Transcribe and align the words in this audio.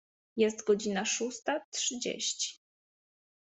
Jest 0.37 0.63
godzina 0.65 1.05
szósta 1.05 1.59
trzydzieści. 1.71 2.59